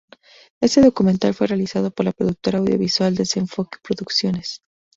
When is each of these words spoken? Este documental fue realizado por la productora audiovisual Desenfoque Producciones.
Este 0.63 0.81
documental 0.81 1.35
fue 1.35 1.45
realizado 1.45 1.91
por 1.91 2.05
la 2.07 2.11
productora 2.11 2.57
audiovisual 2.57 3.13
Desenfoque 3.13 3.77
Producciones. 3.83 4.63